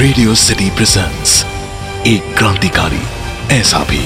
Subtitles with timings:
[0.00, 1.44] Radio city presents
[2.06, 3.00] एक क्रांतिकारी,
[3.54, 3.98] ऐसा भी।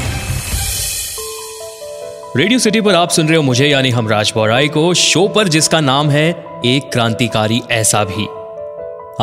[2.36, 5.80] रेडियो सिटी पर आप सुन रहे हो मुझे, यानी हम राज को, शो पर जिसका
[5.80, 6.30] नाम है
[6.64, 8.26] एक क्रांतिकारी, ऐसा भी।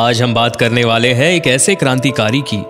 [0.01, 2.63] आज हम बात करने वाले हैं एक ऐसे क्रांतिकारी की,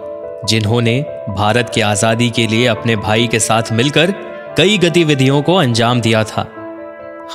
[0.47, 4.11] जिन्होंने भारत की आज़ादी के लिए अपने भाई के साथ मिलकर
[4.57, 6.41] कई गतिविधियों को अंजाम दिया था।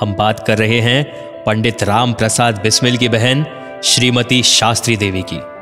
[0.01, 1.05] हम बात कर रहे हैं
[1.45, 3.47] पंडित राम प्रसाद बिस्मिल की बहन,
[3.85, 5.56] श्रीमती शास्त्री देवी की।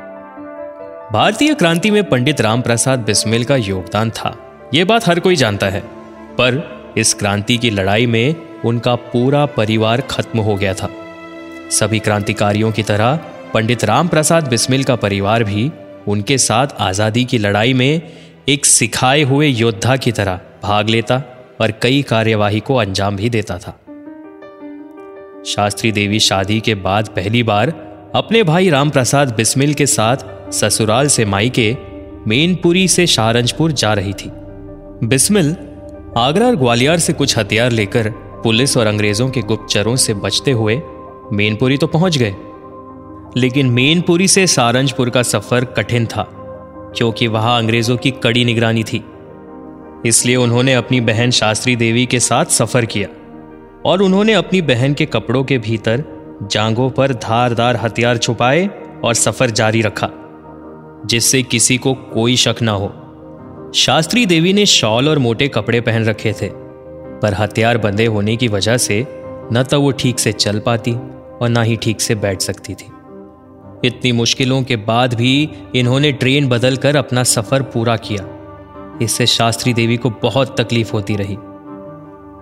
[1.11, 4.35] भारतीय क्रांति में पंडित राम प्रसाद बिस्मिल का योगदान था।
[4.73, 5.81] यह बात हर कोई जानता है।
[6.37, 10.89] पर इस क्रांति की लड़ाई में उनका पूरा परिवार खत्म हो गया था।
[11.69, 13.19] सभी क्रांतिकारियों की तरह
[13.53, 15.71] पंडित राम प्रसाद बिस्मिल का परिवार भी
[16.07, 18.01] उनके साथ आज़ादी की लड़ाई में
[18.49, 21.21] एक सिखाए हुए योद्धा की तरह भाग लेता
[21.61, 23.79] और कई कार्यवाही को अंजाम भी देता था।
[25.45, 27.73] शास्त्री देवी शादी के बाद पहली बार
[28.15, 31.75] अपने भाई राम प्रसाद बिस्मिल के साथ ससुराल से मायके
[32.27, 34.29] मेनपुरी से शाहरंजपुर जा रही थी।
[35.03, 35.55] बिस्मिल
[36.17, 38.09] आगरा और ग्वालियर से कुछ हथियार लेकर
[38.43, 40.81] पुलिस और अंग्रेज़ों के गुप्तचरों से बचते हुए
[41.33, 42.35] मेनपुरी तो पहुँच गए।
[43.37, 46.27] लेकिन मेनपुरी से सारंजपुर का सफ़र कठिन था,
[46.97, 49.03] क्योंकि वहाँ अंग्रेज़ों की कड़ी निगरानी थी।
[50.05, 53.07] इसलिए उन्होंने अपनी बहन शास्त्री देवी के साथ सफ़र किया
[53.85, 56.03] और उन्होंने अपनी बहन के कपड़ों के भीतर
[56.51, 58.69] जांगों पर धारदार हथियार छुपाए
[59.03, 60.09] और सफ़र जारी रखा।
[61.05, 62.91] जिससे किसी को कोई शक ना हो।
[63.75, 68.47] शास्त्री देवी ने शॉल और मोटे कपड़े पहन रखे थे, पर हथियार बंधे होने की
[68.47, 69.05] वजह से
[69.53, 72.91] न तो वो ठीक से चल पाती और ना ही ठीक से बैठ सकती थी।
[73.83, 78.25] इतनी मुश्किलों के बाद भी इन्होंने ट्रेन बदलकर अपना सफ़र पूरा किया।
[79.01, 81.35] इससे शास्त्री देवी को बहुत तकलीफ़ होती रही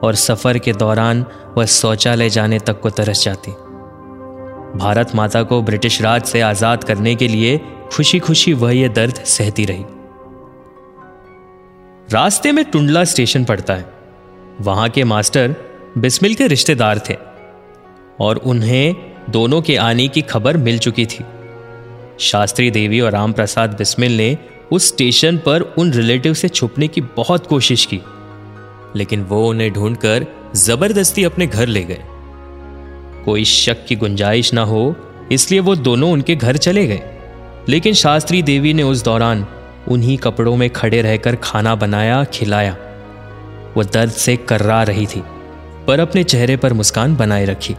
[0.03, 1.25] और सफ़र के दौरान
[1.57, 3.51] वह शौचालय जाने तक को तरस जाती।
[4.77, 7.59] भारत माता को ब्रिटिश राज से आज़ाद करने के लिए
[7.91, 9.85] खुशी खुशी वह यह दर्द सहती रही।
[12.09, 13.85] रास्ते में टुंडला स्टेशन पड़ता है।
[14.61, 15.55] वहाँ के मास्टर
[15.97, 17.15] बिस्मिल के रिश्तेदार थे
[18.19, 18.95] और उन्हें
[19.29, 21.23] दोनों के आने की खबर मिल चुकी थी।
[22.19, 24.37] शास्त्री देवी और राम प्रसाद बिस्मिल ने
[24.71, 27.99] उस स्टेशन पर उन रिलेटिव से छुपने की बहुत कोशिश की,
[28.95, 30.25] लेकिन वो उन्हें ढूंढकर
[30.55, 32.03] ज़बरदस्ती अपने घर ले गए।
[33.25, 34.95] कोई शक की गुंजाइश ना हो,
[35.31, 37.12] इसलिए वो दोनों उनके घर चले गए।
[37.69, 39.45] लेकिन शास्त्री देवी ने उस दौरान
[39.87, 42.75] उन्हीं कपड़ों में खड़े रहकर खाना बनाया, खिलाया।
[43.75, 45.23] वो दर्द से कर्रा रही थी,
[45.87, 47.75] पर अपने चेहरे पर मुस्कान बनाए रखी।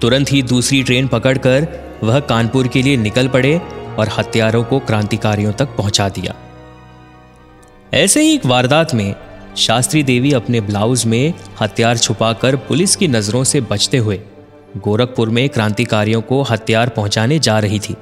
[0.00, 1.66] तुरंत ही दूसरी ट्रेन पकड़कर
[2.02, 3.60] वह कानपुर के लिए निकल पड़े
[3.98, 6.34] और हत्यारों को क्रांतिकारियों तक पहुँचा दिया।
[7.94, 9.14] ऐसे ही एक वारदात में
[9.56, 14.20] शास्त्री देवी अपने ब्लाउज में हथियार छुपाकर पुलिस की नज़रों से बचते हुए
[14.76, 17.96] गोरखपुर में क्रांतिकारियों को हथियार पहुँचाने जा रही थी।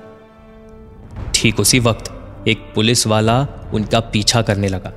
[1.40, 3.36] ठीक उसी वक्त एक पुलिस वाला
[3.74, 4.92] उनका पीछा करने लगा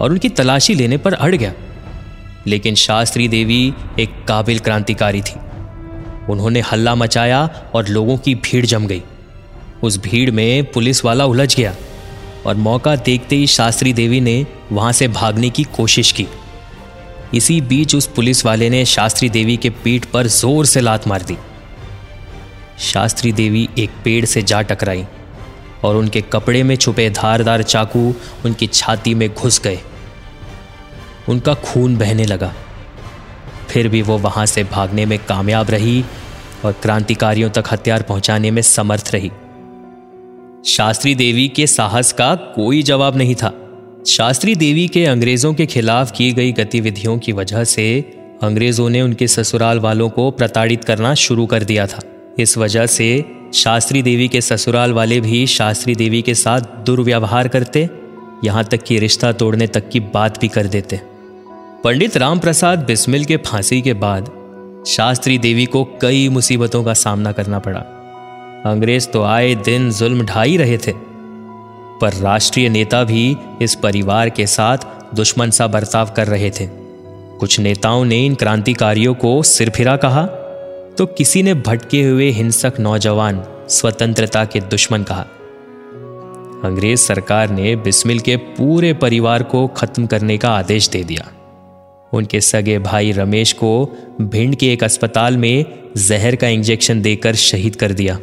[0.00, 1.52] और उनकी तलाशी लेने पर अड़ गया।
[2.46, 5.40] लेकिन शास्त्री देवी एक काबिल क्रांतिकारी थी।
[6.32, 9.02] उन्होंने हल्ला मचाया और लोगों की भीड़ जम गई।
[9.82, 11.74] उस भीड़ में पुलिस वाला उलझ गया
[12.46, 16.26] और मौका देखते ही शास्त्री देवी ने वहाँ से भागने की कोशिश की।
[17.34, 21.22] इसी बीच उस पुलिस वाले ने शास्त्री देवी के पीठ पर ज़ोर से लात मार
[21.22, 21.36] दी।
[22.78, 25.04] शास्त्री देवी एक पेड़ से जा टकराई।
[25.84, 28.14] और उनके कपड़े में छुपे धारदार चाकू
[28.44, 29.78] उनकी छाती में घुस गए।
[31.28, 32.54] उनका खून बहने लगा।
[33.68, 36.04] फिर भी वो वहाँ से भागने में कामयाब रही
[36.64, 39.30] और क्रांतिकारियों तक हथियार पहुँचाने में समर्थ रही।
[40.66, 43.52] शास्त्री देवी के साहस का कोई जवाब नहीं था।
[44.06, 48.00] शास्त्री देवी के अंग्रेज़ों के खिलाफ की गई गतिविधियों की वजह से
[48.42, 52.00] अंग्रेज़ों ने उनके ससुराल वालों को प्रताड़ित करना शुरू कर दिया था।
[52.38, 53.24] इस वजह से
[53.56, 57.88] शास्त्री देवी के ससुराल वाले भी शास्त्री देवी के साथ दुर्व्यवहार करते,
[58.44, 61.00] यहाँ तक कि रिश्ता तोड़ने तक की बात भी कर देते।
[61.84, 64.30] पंडित राम प्रसाद बिस्मिल के फांसी के बाद
[64.86, 67.80] शास्त्री देवी को कई मुसीबतों का सामना करना पड़ा।
[68.66, 70.92] अंग्रेज़ तो आए दिन जुल्म ढाई रहे थे,
[72.00, 76.68] पर राष्ट्रीय नेता भी इस परिवार के साथ दुश्मन सा बर्ताव कर रहे थे।
[77.38, 80.28] कुछ नेताओं ने इन क्रांतिकारियों को सिरफिरा कहा
[80.98, 85.26] तो किसी ने भटके हुए हिंसक नौजवान स्वतंत्रता के दुश्मन कहा।
[86.64, 91.28] अंग्रेज़ सरकार ने बिस्मिल के पूरे परिवार को खत्म करने का आदेश दे दिया।
[92.12, 95.64] उनके सगे भाई रमेश को भिंड के एक अस्पताल में
[95.96, 98.14] जहर का इंजेक्शन देकर शहीद कर दिया।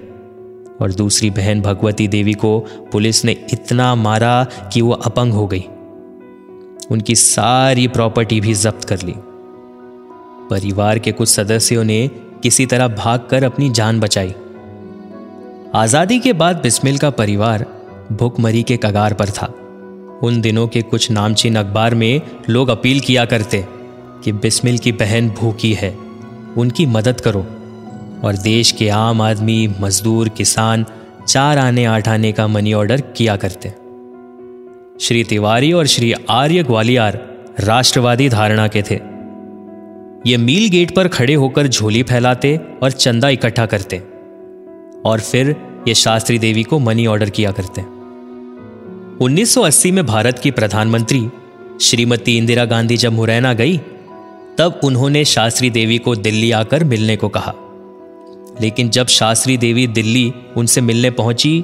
[0.82, 2.60] और दूसरी बहन भगवती देवी को
[2.92, 5.66] पुलिस ने इतना मारा कि वो अपंग हो गई।
[6.92, 9.14] उनकी सारी प्रॉपर्टी भी जब्त कर ली।
[10.50, 12.10] परिवार के कुछ सदस्यों ने
[12.44, 14.34] किसी तरह भागकर अपनी जान बचाई।
[15.76, 17.66] आज़ादी के बाद बिस्मिल का परिवार
[18.12, 19.46] भूखमरी के कगार पर था।
[20.24, 23.64] उन दिनों के कुछ नामचीन अखबार में लोग अपील किया करते
[24.24, 25.90] कि बिस्मिल की बहन भूखी है,
[26.58, 27.46] उनकी मदद करो
[28.24, 30.86] और देश के आम आदमी, मजदूर, किसान,
[31.28, 33.74] चार आने, आठ आने का मनी ऑर्डर किया करते।
[35.06, 37.20] श्री तिवारी और श्री आर्य ग्वालियर
[37.60, 39.00] राष्ट्रवादी धारणा के थे।
[40.28, 43.98] ये मील गेट पर खड़े होकर झोली फैलाते और चंदा इकट्ठा करते
[45.06, 45.56] और फिर
[45.88, 47.82] ये शास्त्री देवी को मनी ऑर्डर किया करते।
[49.26, 51.30] 1980 में भारत की प्रधानमंत्री
[51.82, 53.78] श्रीमती इंदिरा गांधी जब मुरैना गई,
[54.58, 57.54] तब उन्होंने शास्त्री देवी को दिल्ली आकर मिलने को कहा।
[58.62, 61.62] लेकिन जब शास्त्री देवी दिल्ली उनसे मिलने पहुँची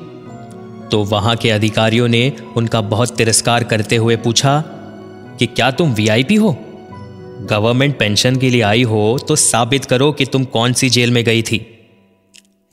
[0.92, 4.64] तो वहाँ के अधिकारियों ने उनका बहुत तिरस्कार करते हुए पूछा
[5.40, 6.58] कि क्या तुम वीआईपी हो?
[7.42, 11.24] गवर्नमेंट पेंशन के लिए आई हो तो साबित करो कि तुम कौन सी जेल में
[11.24, 11.78] गई थी।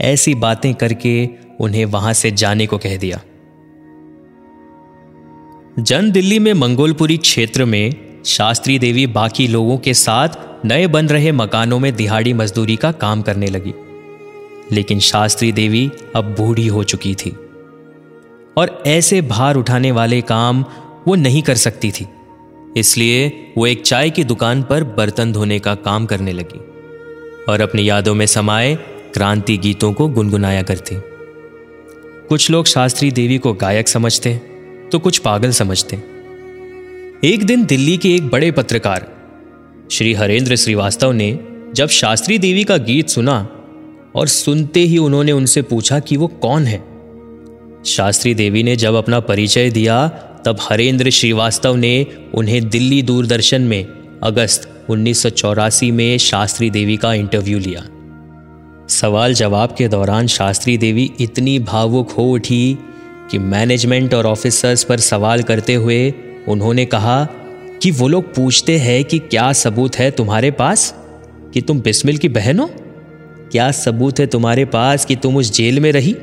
[0.00, 1.28] ऐसी बातें करके
[1.60, 3.20] उन्हें वहाँ से जाने को कह दिया।
[5.78, 10.28] जन दिल्ली में मंगोलपुरी क्षेत्र में शास्त्री देवी बाकी लोगों के साथ
[10.64, 13.74] नए बन रहे मकानों में दिहाड़ी मजदूरी का काम करने लगी।
[14.72, 17.30] लेकिन शास्त्री देवी अब बूढ़ी हो चुकी थी।
[18.56, 20.64] और ऐसे भार उठाने वाले काम
[21.08, 22.06] वो नहीं कर सकती थी।
[22.76, 26.58] इसलिए वो एक चाय की दुकान पर बर्तन धोने का काम करने लगी
[27.48, 28.74] और अपनी यादों में समाये
[29.14, 30.96] क्रांति गीतों को गुनगुनाया करती।
[32.28, 34.34] कुछ लोग शास्त्री देवी को गायक समझते
[34.92, 35.96] तो कुछ पागल समझते।
[37.24, 39.06] एक दिन दिल्ली के एक बड़े पत्रकार,
[39.92, 41.38] श्री हरेंद्र श्रीवास्तव ने
[41.74, 43.36] जब शास्त्री देवी का गीत सुना
[44.16, 46.78] और सुनते ही उन्होंने उनसे पूछा कि वो कौन है,
[47.86, 50.06] शास्त्री देवी ने जब अपना परिचय दिया
[50.46, 53.86] तब हरेंद्र श्रीवास्तव ने उन्हें दिल्ली दूरदर्शन में
[54.22, 57.82] अगस्त उन्नीस सौ चौरासी में शास्त्री देवी का इंटरव्यू लिया।
[58.88, 62.78] सवाल जवाब के दौरान शास्त्री देवी इतनी भावुक हो उठी
[63.30, 66.14] कि मैनेजमेंट और ऑफिसर्स पर सवाल करते हुए
[66.48, 67.24] उन्होंने कहा
[67.82, 70.94] कि वो लोग पूछते हैं कि क्या सबूत है तुम्हारे पास?
[71.54, 72.70] कि तुम बिस्मिल की बहन हो?
[73.52, 76.16] क्या सबूत है तुम्हारे पास कि तुम उस जेल में रही?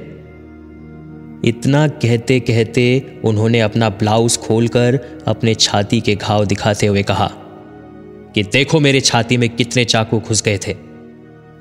[1.45, 2.83] इतना कहते कहते
[3.25, 7.31] उन्होंने अपना ब्लाउज खोलकर अपने छाती के घाव दिखाते हुए कहा
[8.35, 10.75] कि देखो मेरे छाती में कितने चाकू घुस गए थे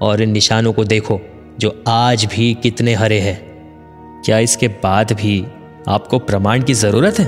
[0.01, 1.21] और इन निशानों को देखो
[1.61, 3.53] जो आज भी कितने हरे हैं।
[4.25, 5.45] क्या इसके बाद भी
[5.89, 7.27] आपको प्रमाण की ज़रूरत है?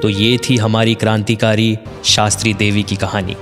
[0.00, 3.36] तो ये थी हमारी क्रांतिकारी शास्त्री देवी की कहानी।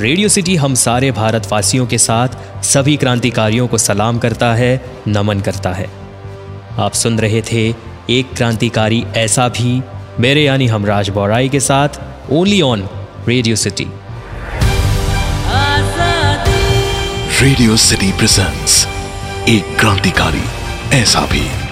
[0.00, 5.72] रेडियो सिटी हम सारे भारतवासियों के साथ सभी क्रांतिकारियों को सलाम करता है, नमन करता
[5.72, 5.90] है।
[6.78, 7.74] आप सुन रहे थे
[8.10, 9.82] एक क्रांतिकारी ऐसा भी,
[10.20, 11.88] मेरे यानी हमराज बौराई के साथ
[12.30, 12.88] only on
[13.28, 13.86] radio city.
[17.40, 18.86] Radio city presents
[19.48, 20.44] एक क्रांतिकारी
[20.92, 21.65] ऐसा भी।